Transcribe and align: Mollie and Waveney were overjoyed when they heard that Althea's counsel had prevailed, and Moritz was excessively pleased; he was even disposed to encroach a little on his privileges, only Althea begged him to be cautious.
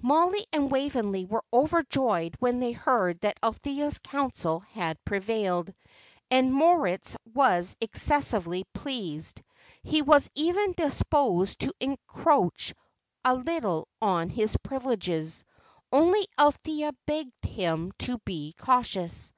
Mollie 0.00 0.46
and 0.50 0.70
Waveney 0.70 1.26
were 1.26 1.44
overjoyed 1.52 2.36
when 2.38 2.58
they 2.58 2.72
heard 2.72 3.20
that 3.20 3.36
Althea's 3.42 3.98
counsel 3.98 4.60
had 4.60 5.04
prevailed, 5.04 5.74
and 6.30 6.54
Moritz 6.54 7.18
was 7.34 7.76
excessively 7.82 8.64
pleased; 8.72 9.42
he 9.82 10.00
was 10.00 10.30
even 10.34 10.72
disposed 10.72 11.58
to 11.58 11.74
encroach 11.80 12.72
a 13.26 13.34
little 13.34 13.86
on 14.00 14.30
his 14.30 14.56
privileges, 14.62 15.44
only 15.92 16.26
Althea 16.38 16.92
begged 17.04 17.32
him 17.44 17.92
to 17.98 18.16
be 18.24 18.54
cautious. 18.56 19.34